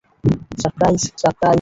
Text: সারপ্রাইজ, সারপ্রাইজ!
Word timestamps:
সারপ্রাইজ, 0.61 1.01
সারপ্রাইজ! 1.21 1.49